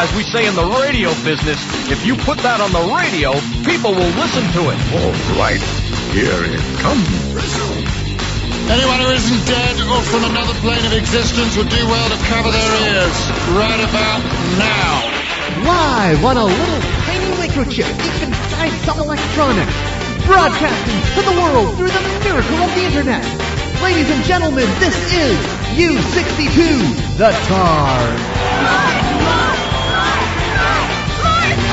As 0.00 0.08
we 0.16 0.24
say 0.24 0.48
in 0.48 0.56
the 0.56 0.64
radio 0.64 1.12
business, 1.28 1.60
if 1.92 2.08
you 2.08 2.16
put 2.16 2.40
that 2.40 2.56
on 2.56 2.72
the 2.72 2.80
radio, 2.88 3.36
people 3.68 3.92
will 3.92 4.14
listen 4.16 4.40
to 4.56 4.72
it. 4.72 4.78
All 4.96 5.12
right, 5.36 5.60
here 6.16 6.40
it 6.40 6.64
comes. 6.80 7.04
Anyone 8.64 9.04
who 9.04 9.12
isn't 9.12 9.44
dead 9.44 9.76
or 9.92 10.00
from 10.08 10.24
another 10.24 10.56
plane 10.64 10.80
of 10.88 10.96
existence 10.96 11.52
would 11.60 11.68
do 11.68 11.84
well 11.84 12.08
to 12.08 12.16
cover 12.32 12.48
their 12.48 12.72
ears 12.96 13.16
right 13.52 13.76
about 13.76 14.24
now. 14.56 15.04
Live 15.68 16.24
on 16.24 16.36
a 16.40 16.48
little 16.48 16.80
tiny 17.04 17.36
microchip 17.36 17.92
deep 18.00 18.18
inside 18.24 18.72
some 18.88 19.04
electronics. 19.04 19.76
Broadcasting 20.24 21.00
to 21.12 21.20
the 21.28 21.36
world 21.36 21.76
through 21.76 21.92
the 21.92 22.04
miracle 22.24 22.56
of 22.64 22.72
the 22.72 22.88
internet. 22.88 23.28
Ladies 23.84 24.08
and 24.08 24.24
gentlemen, 24.24 24.64
this 24.80 24.96
is 25.12 25.36
U62, 25.76 27.20
the 27.20 27.36
Targ. 27.52 28.39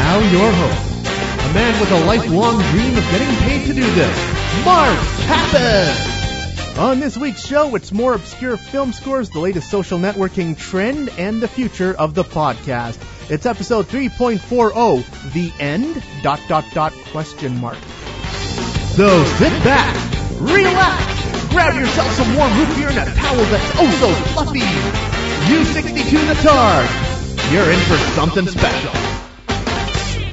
Now 0.07 0.19
your 0.19 0.49
host, 0.49 1.05
a 1.49 1.53
man 1.53 1.81
with 1.81 1.91
a 1.91 2.05
lifelong 2.05 2.61
dream 2.71 2.97
of 2.97 3.03
getting 3.11 3.27
paid 3.39 3.67
to 3.67 3.73
do 3.73 3.83
this, 3.93 4.63
Mark 4.63 4.97
Kappas. 5.27 6.77
On 6.79 7.01
this 7.01 7.17
week's 7.17 7.45
show, 7.45 7.75
it's 7.75 7.91
more 7.91 8.13
obscure 8.13 8.55
film 8.55 8.93
scores, 8.93 9.29
the 9.29 9.39
latest 9.39 9.69
social 9.69 9.99
networking 9.99 10.57
trend, 10.57 11.09
and 11.17 11.41
the 11.41 11.47
future 11.49 11.93
of 11.93 12.13
the 12.13 12.23
podcast. 12.23 12.97
It's 13.29 13.45
episode 13.45 13.87
3.40, 13.87 15.33
The 15.33 15.51
End, 15.59 16.01
dot 16.23 16.39
dot 16.47 16.63
dot 16.73 16.93
question 17.11 17.59
mark. 17.59 17.77
So 18.95 19.25
sit 19.25 19.51
back, 19.65 19.93
relax, 20.39 21.47
grab 21.49 21.75
yourself 21.75 22.09
some 22.13 22.33
warm 22.33 22.57
root 22.57 22.77
beer 22.77 22.87
and 22.87 22.97
a 22.97 23.13
towel 23.13 23.43
that's 23.43 23.71
oh 23.75 23.91
so 23.99 24.13
fluffy. 24.31 24.61
U62 25.51 26.27
the 26.27 26.33
Targ, 26.47 27.51
you're 27.51 27.69
in 27.69 27.79
for 27.81 27.97
something 28.15 28.47
special. 28.47 29.16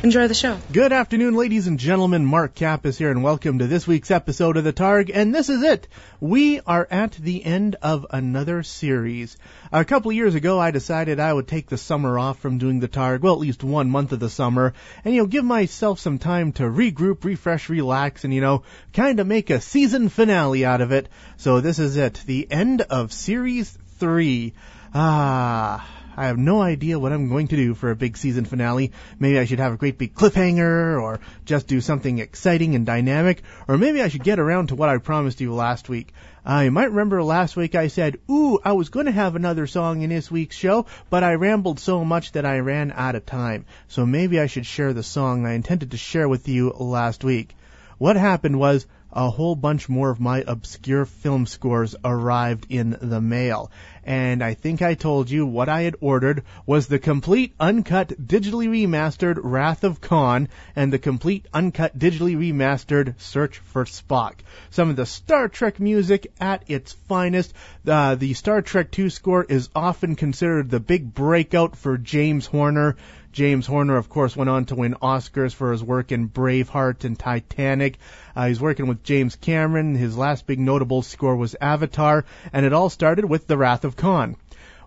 Enjoy 0.05 0.29
the 0.29 0.35
show. 0.35 0.59
Good 0.71 0.93
afternoon, 0.93 1.35
ladies 1.35 1.67
and 1.67 1.79
gentlemen. 1.79 2.27
Mark 2.27 2.55
Kappas 2.55 2.99
here, 2.99 3.11
and 3.11 3.23
welcome 3.23 3.61
to 3.61 3.67
this 3.67 3.87
week's 3.87 4.11
episode 4.11 4.59
of 4.59 4.65
the 4.65 4.73
Targ. 4.75 5.11
And 5.15 5.35
this 5.35 5.49
is 5.49 5.63
it. 5.63 5.89
We 6.21 6.61
are 6.61 6.87
at 6.91 7.13
the 7.13 7.43
end 7.43 7.77
of 7.81 8.05
another 8.11 8.63
series. 8.65 9.39
A 9.73 9.83
couple 9.83 10.11
of 10.11 10.15
years 10.15 10.35
ago, 10.35 10.61
I 10.61 10.73
decided 10.73 11.21
I 11.21 11.33
would 11.33 11.49
take 11.49 11.71
the 11.71 11.79
summer 11.79 12.19
off 12.19 12.39
from 12.39 12.59
doing 12.59 12.81
the 12.81 12.87
Targ, 12.87 13.23
well, 13.23 13.33
at 13.33 13.41
least 13.41 13.65
one 13.65 13.89
month 13.89 14.13
of 14.13 14.21
the 14.21 14.29
summer, 14.29 14.75
and 15.07 15.15
you 15.15 15.23
know, 15.23 15.27
give 15.27 15.47
myself 15.47 15.99
some 15.99 16.19
time 16.19 16.53
to 16.53 16.65
regroup, 16.65 17.25
refresh, 17.25 17.71
relax, 17.71 18.25
and 18.25 18.35
you 18.35 18.43
know, 18.43 18.63
kind 18.93 19.21
of 19.21 19.27
make 19.27 19.49
a 19.49 19.63
season 19.63 20.11
finale 20.11 20.67
out 20.67 20.83
of 20.83 20.93
it. 20.93 21.09
So 21.39 21.63
this 21.63 21.79
is 21.79 21.97
it. 21.97 22.23
The 22.27 22.47
end 22.51 22.83
of 22.83 23.11
series 23.11 23.71
three. 23.99 24.53
Ah. 24.93 26.04
I 26.17 26.27
have 26.27 26.39
no 26.39 26.63
idea 26.63 26.99
what 26.99 27.13
I'm 27.13 27.29
going 27.29 27.49
to 27.49 27.57
do 27.57 27.75
for 27.75 27.91
a 27.91 27.97
big 27.97 28.17
season 28.17 28.45
finale. 28.45 28.93
Maybe 29.19 29.39
I 29.39 29.45
should 29.45 29.59
have 29.59 29.73
a 29.73 29.77
great 29.77 29.99
big 29.99 30.15
cliffhanger, 30.15 31.01
or 31.01 31.21
just 31.45 31.67
do 31.67 31.81
something 31.81 32.19
exciting 32.19 32.75
and 32.75 32.87
dynamic, 32.87 33.43
or 33.69 33.79
maybe 33.79 34.03
I 34.03 34.09
should 34.09 34.25
get 34.25 34.39
around 34.39 34.69
to 34.69 34.75
what 34.75 34.89
I 34.89 34.99
promised 34.99 35.41
you 35.41 35.55
last 35.55 35.89
week. 35.89 36.13
You 36.47 36.71
might 36.71 36.91
remember 36.91 37.23
last 37.23 37.57
week 37.57 37.75
I 37.75 37.89
said, 37.89 38.19
ooh, 38.31 38.59
I 38.63 38.73
was 38.73 38.91
going 38.91 39.07
to 39.07 39.13
have 39.13 39.35
another 39.35 39.67
song 39.67 40.03
in 40.03 40.11
this 40.11 40.31
week's 40.31 40.57
show, 40.57 40.87
but 41.09 41.25
I 41.25 41.35
rambled 41.35 41.81
so 41.81 42.05
much 42.05 42.33
that 42.33 42.45
I 42.45 42.59
ran 42.59 42.93
out 42.95 43.15
of 43.15 43.25
time. 43.25 43.65
So 43.89 44.05
maybe 44.05 44.39
I 44.39 44.47
should 44.47 44.67
share 44.67 44.93
the 44.93 45.03
song 45.03 45.47
I 45.47 45.55
intended 45.55 45.93
to 45.93 45.97
share 45.97 46.29
with 46.29 46.47
you 46.47 46.71
last 46.71 47.25
week. 47.25 47.57
What 47.97 48.17
happened 48.17 48.59
was, 48.59 48.87
a 49.15 49.31
whole 49.31 49.55
bunch 49.55 49.89
more 49.89 50.11
of 50.11 50.21
my 50.21 50.43
obscure 50.47 51.07
film 51.07 51.47
scores 51.47 51.95
arrived 52.05 52.67
in 52.69 52.97
the 53.01 53.21
mail. 53.21 53.71
And 54.03 54.43
I 54.43 54.53
think 54.55 54.83
I 54.83 54.95
told 54.95 55.31
you 55.31 55.47
what 55.47 55.69
I 55.69 55.83
had 55.83 55.97
ordered 56.01 56.43
was 56.67 56.89
the 56.89 56.99
complete 56.99 57.55
uncut 57.59 58.09
digitally 58.09 58.69
remastered 58.69 59.39
Wrath 59.43 59.83
of 59.85 60.01
Khan 60.01 60.49
and 60.77 60.93
the 60.93 60.99
complete 60.99 61.47
uncut 61.55 61.99
digitally 61.99 62.37
remastered 62.37 63.15
Search 63.19 63.59
for 63.59 63.85
Spock. 63.85 64.35
Some 64.71 64.91
of 64.91 64.97
the 64.97 65.07
Star 65.07 65.49
Trek 65.49 65.81
music 65.81 66.31
at 66.39 66.65
its 66.67 66.93
finest. 66.93 67.55
Uh, 67.87 68.17
the 68.17 68.35
Star 68.35 68.61
Trek 68.61 68.99
II 68.99 69.09
score 69.09 69.45
is 69.45 69.71
often 69.75 70.17
considered 70.17 70.71
the 70.71 70.81
big 70.81 71.15
breakout 71.15 71.77
for 71.77 71.97
James 71.97 72.47
Horner. 72.47 72.97
James 73.35 73.67
Horner, 73.67 73.97
of 73.97 74.09
course, 74.09 74.37
went 74.37 74.49
on 74.49 74.65
to 74.67 74.77
win 74.77 74.95
Oscars 75.03 75.53
for 75.53 75.73
his 75.73 75.83
work 75.83 76.13
in 76.13 76.29
Braveheart 76.29 77.03
and 77.03 77.19
Titanic. 77.19 77.99
Uh, 78.37 78.47
he's 78.47 78.61
working 78.61 78.87
with 78.87 79.03
James 79.03 79.35
Cameron. 79.35 79.97
His 79.97 80.17
last 80.17 80.47
big 80.47 80.61
notable 80.61 81.03
score 81.03 81.35
was 81.35 81.57
Avatar, 81.61 82.25
and 82.53 82.65
it 82.65 82.73
all 82.73 82.89
started 82.89 83.25
with 83.25 83.49
The 83.49 83.59
Wrath 83.59 83.85
of 83.85 83.97
Khan. 83.97 84.37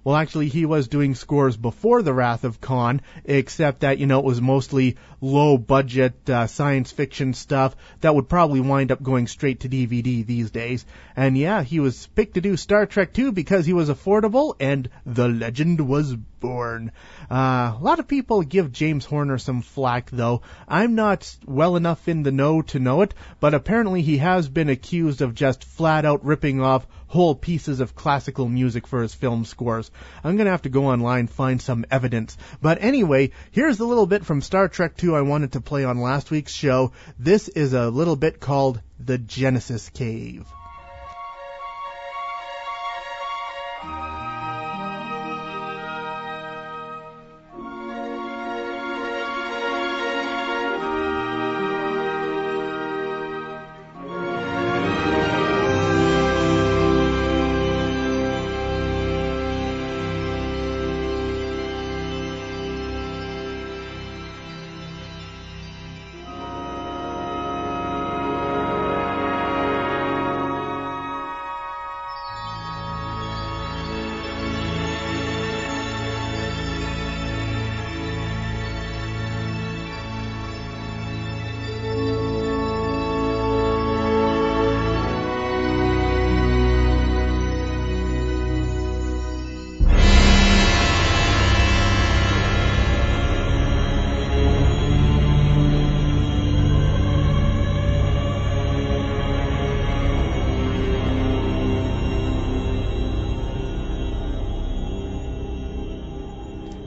Well, 0.07 0.16
actually, 0.16 0.47
he 0.47 0.66
was 0.66 0.88
doing 0.88 1.16
scores 1.16 1.57
before 1.57 2.01
The 2.01 2.13
Wrath 2.13 2.45
of 2.45 2.62
Khan, 2.62 3.01
except 3.25 3.81
that, 3.81 3.97
you 3.97 4.06
know, 4.06 4.19
it 4.19 4.23
was 4.23 4.41
mostly 4.41 4.95
low 5.19 5.57
budget 5.57 6.29
uh, 6.29 6.47
science 6.47 6.94
fiction 6.94 7.34
stuff 7.34 7.75
that 8.00 8.16
would 8.16 8.29
probably 8.29 8.62
wind 8.62 8.94
up 8.94 9.03
going 9.03 9.28
straight 9.28 9.59
to 9.62 9.67
DVD 9.67 10.25
these 10.25 10.50
days. 10.50 10.85
And 11.17 11.38
yeah, 11.38 11.62
he 11.62 11.81
was 11.81 12.07
picked 12.16 12.35
to 12.35 12.41
do 12.41 12.56
Star 12.56 12.85
Trek 12.85 13.12
2 13.12 13.34
because 13.34 13.66
he 13.66 13.73
was 13.73 13.90
affordable 13.90 14.56
and 14.62 14.90
the 15.06 15.28
legend 15.28 15.81
was 15.81 16.16
born. 16.16 16.94
Uh, 17.29 17.73
a 17.75 17.79
lot 17.81 18.00
of 18.00 18.07
people 18.07 18.44
give 18.44 18.72
James 18.72 19.03
Horner 19.03 19.38
some 19.38 19.62
flack 19.62 20.09
though. 20.09 20.41
I'm 20.69 20.96
not 20.96 21.35
well 21.46 21.75
enough 21.75 22.07
in 22.07 22.23
the 22.23 22.31
know 22.31 22.62
to 22.62 22.79
know 22.79 23.01
it, 23.01 23.13
but 23.41 23.53
apparently 23.53 24.03
he 24.03 24.19
has 24.19 24.47
been 24.47 24.69
accused 24.69 25.22
of 25.22 25.35
just 25.35 25.66
flat 25.66 26.06
out 26.06 26.23
ripping 26.23 26.62
off 26.62 26.88
whole 27.07 27.35
pieces 27.35 27.79
of 27.79 27.95
classical 27.95 28.47
music 28.47 28.85
for 28.85 29.01
his 29.01 29.13
film 29.13 29.45
scores. 29.45 29.90
I'm 30.23 30.38
gonna 30.38 30.51
have 30.51 30.63
to 30.63 30.69
go 30.69 30.88
online 30.88 31.28
find 31.28 31.62
some 31.62 31.85
evidence. 31.90 32.38
But 32.62 32.81
anyway, 32.81 33.31
here's 33.51 33.79
a 33.79 33.85
little 33.85 34.07
bit 34.07 34.25
from 34.25 34.41
Star 34.41 34.68
Trek 34.68 34.97
2 34.97 35.16
I 35.16 35.22
wanted 35.22 35.53
to 35.53 35.62
play 35.62 35.84
on 35.84 36.01
last 36.01 36.31
week's 36.31 36.53
show. 36.53 36.91
This 37.17 37.47
is 37.47 37.73
a 37.73 37.90
little 37.90 38.16
bit 38.16 38.40
called 38.40 38.81
The 39.00 39.17
Genesis 39.17 39.90
Cave. 39.90 40.46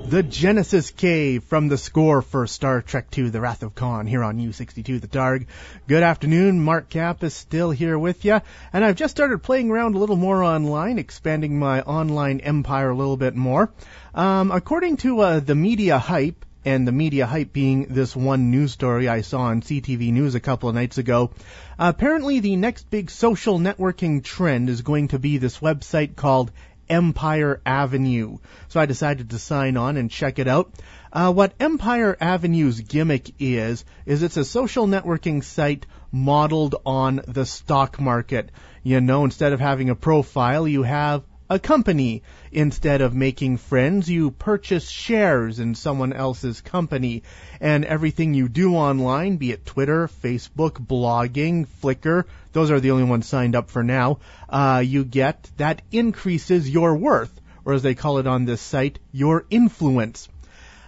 The 0.06 0.23
Genesis 0.23 0.91
Cave 0.91 1.44
from 1.44 1.69
the 1.69 1.79
score 1.79 2.23
for 2.23 2.47
Star 2.47 2.82
Trek 2.82 3.06
II 3.17 3.31
The 3.31 3.41
Wrath 3.41 3.62
of 3.62 3.75
Khan 3.75 4.06
here 4.06 4.25
on 4.25 4.38
U62 4.38 5.00
The 5.00 5.06
Targ. 5.06 5.47
Good 5.87 6.02
afternoon, 6.02 6.64
Mark 6.64 6.91
Kappas 6.91 7.32
still 7.32 7.70
here 7.70 7.99
with 7.99 8.25
you, 8.25 8.41
and 8.73 8.85
I've 8.85 8.97
just 8.97 9.17
started 9.17 9.43
playing 9.43 9.70
around 9.70 9.94
a 9.94 9.99
little 9.99 10.17
more 10.17 10.43
online, 10.43 10.99
expanding 10.99 11.58
my 11.58 11.82
online 11.82 12.41
empire 12.41 12.91
a 12.91 12.97
little 12.97 13.17
bit 13.17 13.37
more. 13.37 13.73
Um, 14.14 14.50
according 14.50 14.97
to 14.99 15.20
uh, 15.20 15.41
the 15.41 15.55
media 15.55 15.99
hype, 15.99 16.44
and 16.64 16.87
the 16.87 16.93
media 16.93 17.25
hype 17.25 17.52
being 17.52 17.87
this 17.87 18.14
one 18.14 18.50
news 18.50 18.73
story 18.73 19.08
I 19.08 19.23
saw 19.23 19.43
on 19.43 19.62
CTV 19.62 20.12
News 20.12 20.35
a 20.35 20.41
couple 20.41 20.69
of 20.69 20.75
nights 20.75 20.99
ago. 20.99 21.31
apparently, 21.79 22.41
the 22.41 22.56
next 22.56 22.91
big 22.91 23.11
social 23.11 23.58
networking 23.58 24.23
trend 24.23 24.69
is 24.69 24.82
going 24.82 25.08
to 25.08 25.19
be 25.19 25.38
this 25.38 25.61
website 25.61 26.17
called 26.17 26.52
Empire 26.91 27.63
Avenue. 27.65 28.39
So 28.69 28.81
I 28.81 28.87
decided 28.87 29.31
to 29.31 29.39
sign 29.39 29.77
on 29.77 29.97
and 29.97 30.11
check 30.11 30.39
it 30.39 30.49
out. 30.49 30.73
Uh, 31.13 31.33
what 31.33 31.55
Empire 31.59 32.17
Avenue's 32.21 32.81
gimmick 32.81 33.33
is, 33.39 33.85
is 34.05 34.23
it's 34.23 34.37
a 34.37 34.45
social 34.45 34.87
networking 34.87 35.43
site 35.43 35.87
modeled 36.13 36.75
on 36.85 37.23
the 37.27 37.47
stock 37.47 38.01
market. 38.01 38.51
You 38.83 39.01
know, 39.01 39.25
instead 39.25 39.53
of 39.53 39.61
having 39.61 39.91
a 39.91 39.95
profile, 39.95 40.67
you 40.67 40.83
have 40.83 41.25
a 41.50 41.58
company. 41.58 42.23
Instead 42.52 43.00
of 43.00 43.14
making 43.14 43.56
friends, 43.56 44.08
you 44.08 44.31
purchase 44.31 44.88
shares 44.88 45.58
in 45.58 45.75
someone 45.75 46.12
else's 46.12 46.61
company. 46.61 47.25
And 47.61 47.85
everything 47.85 48.32
you 48.35 48.49
do 48.49 48.76
online, 48.76 49.37
be 49.37 49.50
it 49.50 49.67
Twitter, 49.67 50.08
Facebook, 50.23 50.75
blogging, 50.87 51.67
Flickr, 51.82 52.25
those 52.52 52.70
are 52.70 52.81
the 52.81 52.93
only 52.93 53.05
ones 53.05 53.26
signed 53.26 53.56
up 53.56 53.70
for 53.70 53.82
now, 53.82 54.20
uh, 54.49 54.82
you 54.85 55.05
get 55.05 55.50
that 55.56 55.82
increases 55.91 56.70
your 56.70 56.97
worth, 56.97 57.41
or 57.64 57.75
as 57.75 57.82
they 57.82 57.94
call 57.94 58.19
it 58.19 58.26
on 58.26 58.44
this 58.44 58.61
site, 58.61 59.00
your 59.12 59.44
influence. 59.50 60.29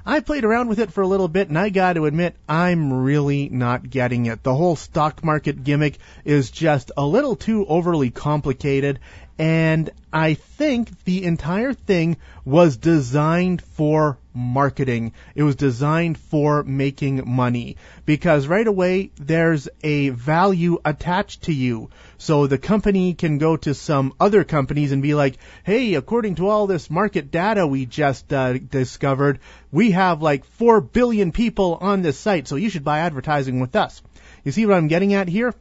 I 0.04 0.18
played 0.18 0.44
around 0.44 0.68
with 0.68 0.80
it 0.80 0.92
for 0.92 1.02
a 1.02 1.06
little 1.06 1.28
bit 1.28 1.48
and 1.48 1.56
I 1.56 1.68
got 1.68 1.92
to 1.92 2.06
admit 2.06 2.34
I'm 2.48 2.92
really 2.92 3.48
not 3.48 3.88
getting 3.88 4.26
it. 4.26 4.42
The 4.42 4.54
whole 4.54 4.74
stock 4.74 5.22
market 5.22 5.62
gimmick 5.62 5.98
is 6.24 6.50
just 6.50 6.90
a 6.96 7.06
little 7.06 7.36
too 7.36 7.64
overly 7.66 8.10
complicated 8.10 8.98
and 9.42 9.90
I 10.12 10.34
think 10.34 11.02
the 11.02 11.24
entire 11.24 11.72
thing 11.72 12.16
was 12.44 12.76
designed 12.76 13.60
for 13.60 14.18
marketing. 14.32 15.14
It 15.34 15.42
was 15.42 15.56
designed 15.56 16.16
for 16.16 16.62
making 16.62 17.24
money 17.26 17.76
because 18.06 18.46
right 18.46 18.68
away 18.68 19.10
there's 19.16 19.68
a 19.82 20.10
value 20.10 20.78
attached 20.84 21.42
to 21.42 21.52
you. 21.52 21.90
So 22.18 22.46
the 22.46 22.56
company 22.56 23.14
can 23.14 23.38
go 23.38 23.56
to 23.56 23.74
some 23.74 24.14
other 24.20 24.44
companies 24.44 24.92
and 24.92 25.02
be 25.02 25.14
like, 25.14 25.38
hey, 25.64 25.94
according 25.94 26.36
to 26.36 26.48
all 26.48 26.68
this 26.68 26.88
market 26.88 27.32
data 27.32 27.66
we 27.66 27.84
just 27.84 28.32
uh, 28.32 28.52
discovered, 28.52 29.40
we 29.72 29.90
have 29.90 30.22
like 30.22 30.44
4 30.44 30.80
billion 30.80 31.32
people 31.32 31.78
on 31.80 32.02
this 32.02 32.16
site, 32.16 32.46
so 32.46 32.54
you 32.54 32.70
should 32.70 32.84
buy 32.84 33.00
advertising 33.00 33.58
with 33.58 33.74
us. 33.74 34.02
You 34.44 34.52
see 34.52 34.66
what 34.66 34.76
I'm 34.76 34.86
getting 34.86 35.14
at 35.14 35.26
here? 35.26 35.52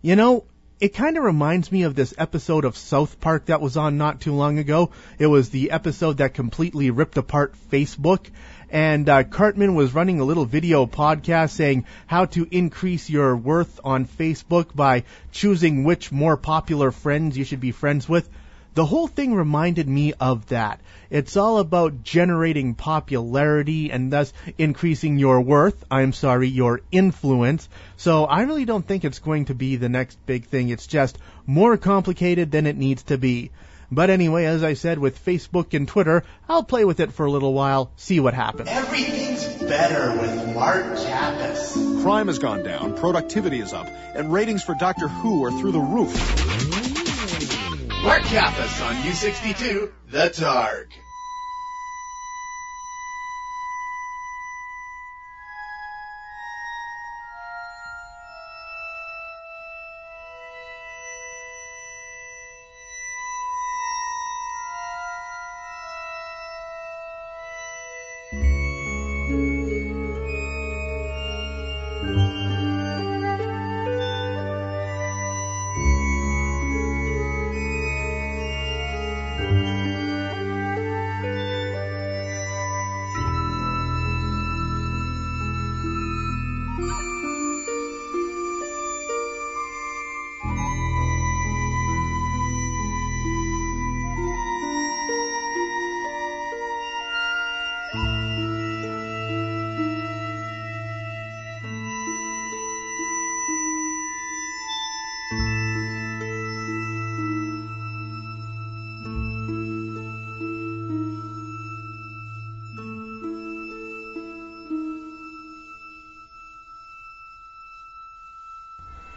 You 0.00 0.14
know, 0.14 0.44
it 0.80 0.94
kind 0.94 1.18
of 1.18 1.24
reminds 1.24 1.70
me 1.70 1.82
of 1.82 1.94
this 1.94 2.14
episode 2.16 2.64
of 2.64 2.74
South 2.74 3.20
Park 3.20 3.46
that 3.46 3.60
was 3.60 3.76
on 3.76 3.98
not 3.98 4.22
too 4.22 4.32
long 4.32 4.58
ago. 4.58 4.90
It 5.18 5.26
was 5.26 5.50
the 5.50 5.72
episode 5.72 6.16
that 6.16 6.32
completely 6.32 6.90
ripped 6.90 7.18
apart 7.18 7.54
Facebook. 7.70 8.30
And 8.70 9.06
uh, 9.06 9.24
Cartman 9.24 9.74
was 9.74 9.92
running 9.92 10.20
a 10.20 10.24
little 10.24 10.46
video 10.46 10.86
podcast 10.86 11.50
saying 11.50 11.84
how 12.06 12.24
to 12.26 12.48
increase 12.50 13.10
your 13.10 13.36
worth 13.36 13.78
on 13.84 14.06
Facebook 14.06 14.74
by 14.74 15.04
choosing 15.32 15.84
which 15.84 16.10
more 16.10 16.38
popular 16.38 16.92
friends 16.92 17.36
you 17.36 17.44
should 17.44 17.60
be 17.60 17.72
friends 17.72 18.08
with. 18.08 18.26
The 18.74 18.86
whole 18.86 19.08
thing 19.08 19.34
reminded 19.34 19.88
me 19.88 20.12
of 20.20 20.46
that. 20.48 20.80
It's 21.10 21.36
all 21.36 21.58
about 21.58 22.04
generating 22.04 22.74
popularity 22.74 23.90
and 23.90 24.12
thus 24.12 24.32
increasing 24.58 25.18
your 25.18 25.40
worth. 25.40 25.84
I'm 25.90 26.12
sorry, 26.12 26.48
your 26.48 26.80
influence. 26.92 27.68
So 27.96 28.26
I 28.26 28.42
really 28.42 28.64
don't 28.64 28.86
think 28.86 29.04
it's 29.04 29.18
going 29.18 29.46
to 29.46 29.54
be 29.54 29.74
the 29.74 29.88
next 29.88 30.24
big 30.24 30.46
thing. 30.46 30.68
It's 30.68 30.86
just 30.86 31.18
more 31.46 31.76
complicated 31.76 32.52
than 32.52 32.66
it 32.66 32.76
needs 32.76 33.02
to 33.04 33.18
be. 33.18 33.50
But 33.90 34.08
anyway, 34.08 34.44
as 34.44 34.62
I 34.62 34.74
said, 34.74 35.00
with 35.00 35.24
Facebook 35.24 35.74
and 35.74 35.88
Twitter, 35.88 36.22
I'll 36.48 36.62
play 36.62 36.84
with 36.84 37.00
it 37.00 37.12
for 37.12 37.26
a 37.26 37.30
little 37.30 37.52
while, 37.52 37.90
see 37.96 38.20
what 38.20 38.34
happens. 38.34 38.68
Everything's 38.68 39.44
better 39.64 40.12
with 40.12 40.54
Mark 40.54 40.84
Kappas. 40.84 42.02
Crime 42.02 42.28
has 42.28 42.38
gone 42.38 42.62
down, 42.62 42.96
productivity 42.96 43.58
is 43.58 43.72
up, 43.72 43.88
and 44.14 44.32
ratings 44.32 44.62
for 44.62 44.76
Doctor 44.76 45.08
Who 45.08 45.44
are 45.44 45.50
through 45.50 45.72
the 45.72 45.80
roof. 45.80 46.79
Mark 48.02 48.22
Kappas 48.22 48.80
on 48.88 48.94
U62, 49.02 49.92
The 50.08 50.30
Targ. 50.30 50.86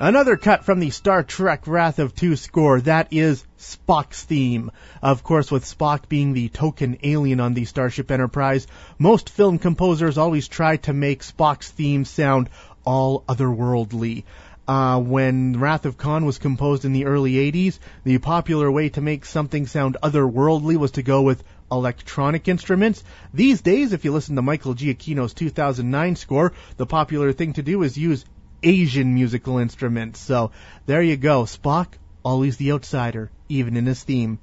Another 0.05 0.35
cut 0.35 0.65
from 0.65 0.81
the 0.81 0.89
Star 0.89 1.23
Trek 1.23 1.65
Wrath 1.65 1.97
of 1.97 2.13
Two 2.13 2.35
score. 2.35 2.81
That 2.81 3.07
is 3.11 3.45
Spock's 3.57 4.21
theme. 4.21 4.69
Of 5.01 5.23
course, 5.23 5.49
with 5.49 5.63
Spock 5.63 6.09
being 6.09 6.33
the 6.33 6.49
token 6.49 6.97
alien 7.03 7.39
on 7.39 7.53
the 7.53 7.63
Starship 7.63 8.11
Enterprise, 8.11 8.67
most 8.99 9.29
film 9.29 9.59
composers 9.59 10.17
always 10.17 10.49
try 10.49 10.75
to 10.75 10.91
make 10.91 11.23
Spock's 11.23 11.71
theme 11.71 12.03
sound 12.03 12.49
all 12.83 13.23
otherworldly. 13.29 14.25
Uh, 14.67 14.99
when 14.99 15.57
Wrath 15.57 15.85
of 15.85 15.95
Khan 15.95 16.25
was 16.25 16.37
composed 16.37 16.83
in 16.83 16.91
the 16.91 17.05
early 17.05 17.35
80s, 17.35 17.79
the 18.03 18.17
popular 18.17 18.69
way 18.69 18.89
to 18.89 18.99
make 18.99 19.23
something 19.23 19.67
sound 19.67 19.95
otherworldly 20.03 20.75
was 20.75 20.91
to 20.91 21.01
go 21.01 21.21
with 21.21 21.45
electronic 21.71 22.49
instruments. 22.49 23.05
These 23.33 23.61
days, 23.61 23.93
if 23.93 24.03
you 24.03 24.11
listen 24.11 24.35
to 24.35 24.41
Michael 24.41 24.75
Giacchino's 24.75 25.33
2009 25.33 26.17
score, 26.17 26.51
the 26.75 26.85
popular 26.85 27.31
thing 27.31 27.53
to 27.53 27.63
do 27.63 27.83
is 27.83 27.97
use 27.97 28.25
Asian 28.63 29.13
musical 29.13 29.57
instruments. 29.57 30.19
So 30.19 30.51
there 30.85 31.01
you 31.01 31.17
go. 31.17 31.43
Spock, 31.43 31.87
always 32.23 32.57
the 32.57 32.71
outsider, 32.71 33.29
even 33.49 33.77
in 33.77 33.85
his 33.85 34.01
theme. 34.03 34.39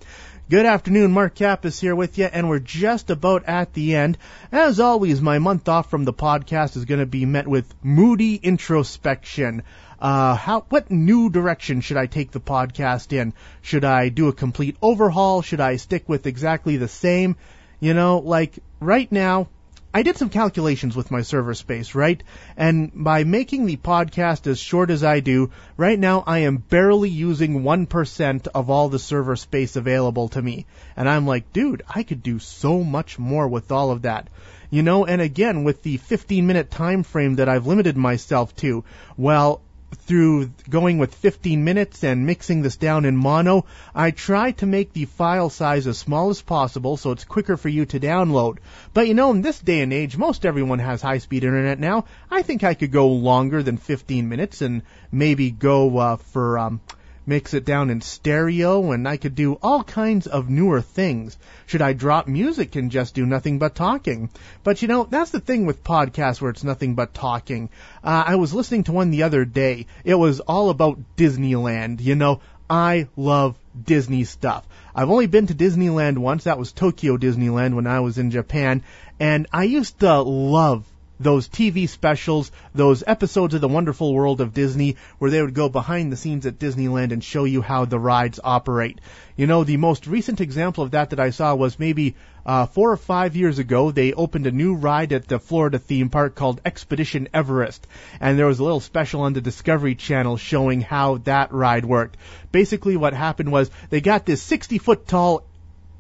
Good 0.51 0.67
afternoon, 0.67 1.13
Mark 1.13 1.37
Kappas 1.37 1.81
here 1.81 1.95
with 1.95 2.19
you, 2.19 2.25
and 2.25 2.49
we're 2.49 2.59
just 2.59 3.09
about 3.09 3.45
at 3.45 3.73
the 3.73 3.95
end. 3.95 4.19
As 4.51 4.81
always, 4.81 5.21
my 5.21 5.39
month 5.39 5.69
off 5.69 5.89
from 5.89 6.05
the 6.05 6.13
podcast 6.13 6.77
is 6.77 6.87
going 6.87 6.99
to 6.99 7.07
be 7.07 7.25
met 7.25 7.47
with 7.47 7.73
moody 7.85 8.35
introspection. 8.35 9.63
Uh, 10.01 10.35
how, 10.35 10.65
what 10.69 10.91
new 10.91 11.31
direction 11.31 11.83
should 11.83 11.99
I 11.99 12.07
take 12.07 12.33
the 12.33 12.41
podcast 12.41 13.13
in? 13.13 13.33
Should 13.63 13.85
I 13.85 14.09
do 14.09 14.27
a 14.27 14.33
complete 14.33 14.77
overhaul? 14.83 15.43
Should 15.43 15.61
I 15.61 15.77
stick 15.77 16.09
with 16.09 16.27
exactly 16.27 16.79
the 16.79 16.89
same? 16.89 17.37
You 17.79 17.95
know, 17.95 18.19
like, 18.19 18.59
right 18.81 19.11
now, 19.13 19.49
I 19.93 20.05
did 20.05 20.17
some 20.17 20.29
calculations 20.29 20.95
with 20.95 21.11
my 21.11 21.23
server 21.23 21.53
space, 21.53 21.97
right? 21.97 22.23
And 22.57 22.93
by 22.95 23.25
making 23.25 23.67
the 23.67 23.77
podcast 23.77 24.47
as 24.47 24.61
short 24.61 24.89
as 24.89 25.03
I 25.03 25.19
do, 25.19 25.51
right 25.77 25.99
now 25.99 26.23
I 26.25 26.41
am 26.41 26.59
barely 26.59 27.11
using 27.11 27.65
1% 27.65 28.49
of 28.55 28.71
all 28.71 28.89
the 28.89 29.01
server 29.01 29.35
space 29.35 29.75
available 29.75 30.29
to 30.29 30.41
me. 30.41 30.67
And 30.97 31.09
I'm 31.09 31.27
like, 31.27 31.53
dude, 31.53 31.83
I 31.93 32.05
could 32.05 32.23
do 32.23 32.39
so 32.39 32.85
much 32.85 33.19
more 33.19 33.49
with 33.49 33.73
all 33.73 33.91
of 33.91 34.03
that. 34.03 34.29
You 34.71 34.85
know, 34.85 35.07
and 35.07 35.21
again, 35.21 35.65
with 35.65 35.83
the 35.83 35.97
15 35.97 36.47
minute 36.47 36.71
time 36.71 37.03
frame 37.03 37.37
that 37.37 37.49
I've 37.49 37.67
limited 37.67 37.97
myself 37.97 38.55
to, 38.57 38.85
well, 39.17 39.61
through 39.97 40.51
going 40.69 40.99
with 40.99 41.15
15 41.15 41.65
minutes 41.65 42.05
and 42.05 42.27
mixing 42.27 42.63
this 42.63 42.77
down 42.77 43.05
in 43.05 43.17
mono, 43.17 43.65
I 43.95 44.11
try 44.11 44.53
to 44.53 44.67
make 44.67 44.93
the 44.93 45.05
file 45.05 45.51
size 45.51 45.87
as 45.87 45.99
small 45.99 46.31
as 46.31 46.43
possible 46.43 46.97
so 46.97 47.11
it's 47.11 47.25
quicker 47.25 47.57
for 47.57 47.69
you 47.69 47.87
to 47.87 48.01
download. 48.01 48.59
But 48.95 49.09
you 49.09 49.15
know, 49.15 49.31
in 49.31 49.43
this 49.43 49.59
day 49.59 49.81
and 49.81 49.93
age, 49.93 50.17
most 50.17 50.47
everyone 50.47 50.79
has 50.79 51.03
high 51.03 51.19
speed 51.19 51.45
internet 51.45 51.79
now. 51.79 52.05
I 52.31 52.43
think 52.43 52.65
I 52.65 52.75
could 52.75 52.93
go 52.93 53.09
longer 53.09 53.63
than 53.63 53.77
15 53.77 54.29
minutes 54.29 54.63
and 54.63 54.83
maybe 55.11 55.51
go 55.51 55.97
uh, 55.99 56.17
for 56.17 56.59
um, 56.59 56.81
mix 57.27 57.55
it 57.55 57.65
down 57.65 57.91
in 57.91 58.01
stereo, 58.01 58.93
and 58.93 59.07
I 59.07 59.17
could 59.17 59.35
do 59.35 59.55
all 59.63 59.83
kinds 59.85 60.27
of 60.27 60.49
newer 60.49 60.81
things. 60.81 61.37
Should 61.67 61.83
I 61.83 61.93
drop 61.93 62.27
music 62.27 62.77
and 62.77 62.91
just 62.91 63.15
do 63.15 63.27
nothing 63.27 63.59
but 63.59 63.75
talking? 63.75 64.31
But 64.65 64.83
you 64.83 64.89
know, 64.89 65.05
that's 65.05 65.31
the 65.31 65.41
thing 65.41 65.67
with 65.67 65.85
podcasts 65.85 66.41
where 66.41 66.51
it's 66.51 66.65
nothing 66.65 66.95
but 66.95 67.15
talking. 67.15 67.71
Uh, 68.03 68.25
I 68.27 68.37
was 68.37 68.55
listening 68.55 68.85
to 68.85 68.93
one 68.93 69.11
the 69.11 69.25
other 69.25 69.45
day. 69.45 69.87
It 70.05 70.15
was 70.15 70.41
all 70.41 70.71
about 70.71 70.99
Disneyland. 71.17 72.01
You 72.01 72.15
know, 72.15 72.41
I 72.69 73.09
love 73.17 73.57
Disney 73.85 74.25
stuff. 74.25 74.67
I've 74.95 75.11
only 75.11 75.27
been 75.27 75.47
to 75.49 75.55
Disneyland 75.55 76.19
once. 76.19 76.45
That 76.45 76.59
was 76.59 76.73
Tokyo 76.73 77.17
Disneyland 77.17 77.75
when 77.75 77.87
I 77.87 78.01
was 78.01 78.19
in 78.19 78.31
Japan. 78.31 78.83
And 79.19 79.47
I 79.53 79.65
used 79.65 80.01
to 80.01 80.21
love 80.23 80.85
those 81.21 81.49
TV 81.49 81.89
specials, 81.89 82.51
those 82.75 83.05
episodes 83.07 83.55
of 83.55 83.61
the 83.61 83.69
wonderful 83.69 84.13
world 84.13 84.41
of 84.41 84.55
Disney 84.55 84.97
where 85.19 85.31
they 85.31 85.43
would 85.43 85.55
go 85.55 85.69
behind 85.69 86.11
the 86.11 86.17
scenes 86.17 86.47
at 86.47 86.59
Disneyland 86.59 87.13
and 87.13 87.23
show 87.23 87.45
you 87.45 87.61
how 87.61 87.85
the 87.85 87.99
rides 87.99 88.41
operate. 88.43 89.01
You 89.37 89.47
know, 89.47 89.63
the 89.63 89.77
most 89.77 90.07
recent 90.07 90.41
example 90.41 90.83
of 90.83 90.93
that 90.93 91.11
that 91.11 91.21
I 91.21 91.31
saw 91.31 91.55
was 91.55 91.79
maybe 91.79 92.17
uh, 92.45 92.67
four 92.67 92.91
or 92.91 92.97
five 92.97 93.37
years 93.37 93.59
ago, 93.59 93.91
they 93.91 94.13
opened 94.13 94.47
a 94.47 94.51
new 94.51 94.75
ride 94.75 95.13
at 95.13 95.29
the 95.29 95.39
Florida 95.39 95.79
theme 95.79 96.09
park 96.09 96.35
called 96.35 96.61
Expedition 96.65 97.29
Everest, 97.35 97.87
and 98.21 98.39
there 98.39 98.47
was 98.47 98.59
a 98.59 98.65
little 98.65 98.81
special 98.81 99.23
on 99.23 99.35
the 99.35 99.41
Discovery 99.41 99.95
Channel 99.95 100.37
showing 100.39 100.81
how 100.81 101.19
that 101.19 101.53
ride 101.53 101.85
worked. 101.85 102.17
Basically, 102.51 102.97
what 102.97 103.13
happened 103.13 103.53
was 103.53 103.71
they 103.91 104.01
got 104.01 104.25
this 104.25 104.43
60 104.43 104.79
foot 104.79 105.07
tall 105.07 105.45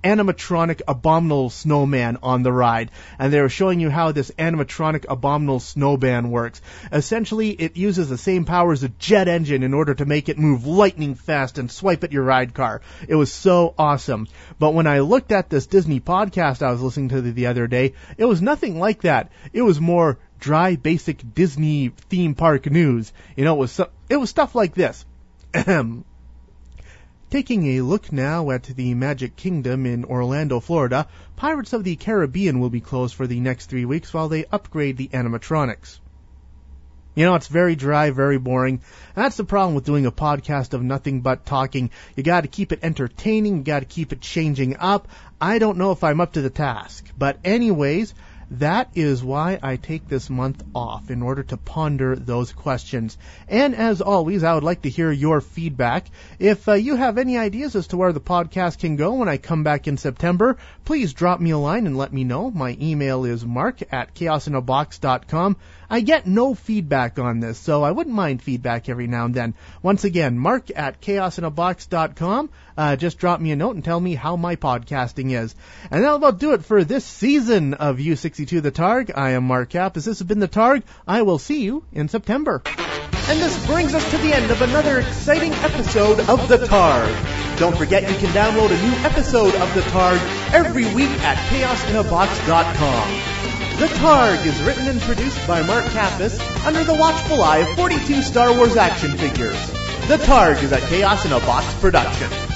animatronic 0.02 0.80
abominable 0.88 1.50
snowman 1.50 2.18
on 2.22 2.42
the 2.42 2.52
ride, 2.52 2.90
and 3.18 3.32
they 3.32 3.40
were 3.40 3.48
showing 3.48 3.80
you 3.80 3.90
how 3.90 4.12
this 4.12 4.30
animatronic 4.38 5.04
abominable 5.08 5.60
snowman 5.60 6.30
works. 6.30 6.60
Essentially, 6.92 7.50
it 7.50 7.76
uses 7.76 8.08
the 8.08 8.18
same 8.18 8.44
power 8.44 8.72
as 8.72 8.82
a 8.82 8.88
jet 8.88 9.28
engine 9.28 9.62
in 9.62 9.74
order 9.74 9.94
to 9.94 10.04
make 10.04 10.28
it 10.28 10.38
move 10.38 10.66
lightning 10.66 11.14
fast 11.14 11.58
and 11.58 11.70
swipe 11.70 12.04
at 12.04 12.12
your 12.12 12.24
ride 12.24 12.54
car. 12.54 12.80
It 13.08 13.14
was 13.14 13.32
so 13.32 13.74
awesome. 13.78 14.28
But 14.58 14.74
when 14.74 14.86
I 14.86 15.00
looked 15.00 15.32
at 15.32 15.50
this 15.50 15.66
Disney 15.66 16.00
podcast 16.00 16.62
I 16.62 16.72
was 16.72 16.82
listening 16.82 17.10
to 17.10 17.20
the 17.20 17.46
other 17.46 17.66
day, 17.66 17.94
it 18.16 18.24
was 18.24 18.42
nothing 18.42 18.78
like 18.78 19.02
that. 19.02 19.30
It 19.52 19.62
was 19.62 19.80
more 19.80 20.18
dry, 20.38 20.76
basic 20.76 21.34
Disney 21.34 21.88
theme 22.08 22.34
park 22.34 22.66
news. 22.70 23.12
You 23.36 23.44
know, 23.44 23.54
it 23.54 23.58
was 23.58 23.80
it 24.08 24.16
was 24.16 24.30
stuff 24.30 24.54
like 24.54 24.74
this. 24.74 25.04
Taking 27.30 27.78
a 27.78 27.82
look 27.82 28.10
now 28.10 28.50
at 28.50 28.64
the 28.64 28.92
Magic 28.94 29.36
Kingdom 29.36 29.86
in 29.86 30.04
Orlando, 30.04 30.58
Florida, 30.58 31.06
Pirates 31.36 31.72
of 31.72 31.84
the 31.84 31.94
Caribbean 31.94 32.58
will 32.58 32.70
be 32.70 32.80
closed 32.80 33.14
for 33.14 33.28
the 33.28 33.38
next 33.38 33.66
three 33.66 33.84
weeks 33.84 34.12
while 34.12 34.28
they 34.28 34.46
upgrade 34.46 34.96
the 34.96 35.06
animatronics. 35.06 36.00
You 37.14 37.26
know, 37.26 37.36
it's 37.36 37.46
very 37.46 37.76
dry, 37.76 38.10
very 38.10 38.38
boring. 38.38 38.80
And 39.14 39.24
that's 39.24 39.36
the 39.36 39.44
problem 39.44 39.76
with 39.76 39.84
doing 39.84 40.06
a 40.06 40.12
podcast 40.12 40.74
of 40.74 40.82
nothing 40.82 41.20
but 41.20 41.46
talking. 41.46 41.90
You 42.16 42.24
gotta 42.24 42.48
keep 42.48 42.72
it 42.72 42.80
entertaining, 42.82 43.58
you 43.58 43.62
gotta 43.62 43.84
keep 43.84 44.12
it 44.12 44.20
changing 44.20 44.76
up. 44.78 45.06
I 45.40 45.60
don't 45.60 45.78
know 45.78 45.92
if 45.92 46.02
I'm 46.02 46.20
up 46.20 46.32
to 46.32 46.42
the 46.42 46.50
task. 46.50 47.12
But 47.16 47.38
anyways, 47.44 48.12
that 48.52 48.90
is 48.94 49.22
why 49.22 49.58
I 49.62 49.76
take 49.76 50.08
this 50.08 50.28
month 50.28 50.64
off 50.74 51.10
in 51.10 51.22
order 51.22 51.42
to 51.44 51.56
ponder 51.56 52.16
those 52.16 52.52
questions. 52.52 53.16
And 53.48 53.76
as 53.76 54.00
always, 54.00 54.42
I 54.42 54.54
would 54.54 54.64
like 54.64 54.82
to 54.82 54.90
hear 54.90 55.12
your 55.12 55.40
feedback. 55.40 56.10
If 56.38 56.68
uh, 56.68 56.72
you 56.72 56.96
have 56.96 57.16
any 57.16 57.38
ideas 57.38 57.76
as 57.76 57.86
to 57.88 57.96
where 57.96 58.12
the 58.12 58.20
podcast 58.20 58.80
can 58.80 58.96
go 58.96 59.14
when 59.14 59.28
I 59.28 59.36
come 59.36 59.62
back 59.62 59.86
in 59.86 59.96
September, 59.96 60.56
please 60.84 61.12
drop 61.12 61.40
me 61.40 61.50
a 61.50 61.58
line 61.58 61.86
and 61.86 61.96
let 61.96 62.12
me 62.12 62.24
know. 62.24 62.50
My 62.50 62.76
email 62.80 63.24
is 63.24 63.44
mark 63.44 63.82
at 63.92 64.14
chaosinabox.com. 64.14 65.56
I 65.92 66.00
get 66.00 66.24
no 66.24 66.54
feedback 66.54 67.18
on 67.18 67.40
this, 67.40 67.58
so 67.58 67.82
I 67.82 67.90
wouldn't 67.90 68.14
mind 68.14 68.42
feedback 68.42 68.88
every 68.88 69.08
now 69.08 69.24
and 69.24 69.34
then. 69.34 69.54
Once 69.82 70.04
again, 70.04 70.38
mark 70.38 70.68
at 70.74 71.00
chaosinabox.com. 71.00 72.50
Uh, 72.76 72.96
just 72.96 73.18
drop 73.18 73.40
me 73.40 73.50
a 73.50 73.56
note 73.56 73.74
and 73.74 73.84
tell 73.84 74.00
me 74.00 74.14
how 74.14 74.36
my 74.36 74.54
podcasting 74.54 75.32
is. 75.32 75.54
And 75.90 76.02
that'll 76.02 76.16
about 76.16 76.38
do 76.38 76.52
it 76.52 76.64
for 76.64 76.84
this 76.84 77.04
season 77.04 77.74
of 77.74 77.98
U62 78.40 78.62
The 78.62 78.72
Targ. 78.72 79.10
I 79.14 79.30
am 79.30 79.44
Mark 79.44 79.70
Kappas. 79.70 80.04
This 80.04 80.18
has 80.18 80.22
been 80.22 80.40
The 80.40 80.48
Targ. 80.48 80.82
I 81.06 81.22
will 81.22 81.38
see 81.38 81.62
you 81.62 81.84
in 81.92 82.08
September. 82.08 82.62
And 83.28 83.38
this 83.38 83.66
brings 83.66 83.94
us 83.94 84.08
to 84.10 84.18
the 84.18 84.32
end 84.32 84.50
of 84.50 84.62
another 84.62 85.00
exciting 85.00 85.52
episode 85.52 86.20
of 86.20 86.48
The 86.48 86.58
Targ. 86.58 87.58
Don't 87.58 87.76
forget 87.76 88.10
you 88.10 88.16
can 88.16 88.30
download 88.34 88.70
a 88.70 88.82
new 88.82 88.94
episode 89.04 89.54
of 89.54 89.74
The 89.74 89.82
Targ 89.82 90.18
every 90.52 90.92
week 90.94 91.10
at 91.20 91.36
chaosinabox.com. 91.48 93.10
The 93.78 93.86
Targ 93.98 94.46
is 94.46 94.60
written 94.62 94.88
and 94.88 95.00
produced 95.00 95.46
by 95.46 95.62
Mark 95.62 95.84
Kappas 95.86 96.38
under 96.66 96.84
the 96.84 96.94
watchful 96.94 97.42
eye 97.42 97.58
of 97.58 97.76
42 97.76 98.22
Star 98.22 98.54
Wars 98.56 98.76
action 98.76 99.16
figures. 99.16 99.58
The 100.08 100.18
Targ 100.18 100.62
is 100.62 100.72
a 100.72 100.80
Chaos 100.80 101.24
in 101.24 101.32
a 101.32 101.40
Box 101.40 101.72
production. 101.74 102.49